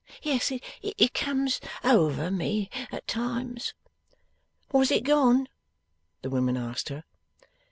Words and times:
Yes. 0.23 0.51
It 0.81 1.13
comes 1.13 1.61
over 1.83 2.31
me 2.31 2.71
at 2.91 3.05
times.' 3.05 3.75
Was 4.71 4.89
it 4.89 5.03
gone? 5.03 5.47
the 6.23 6.29
women 6.31 6.57
asked 6.57 6.89
her. 6.89 7.03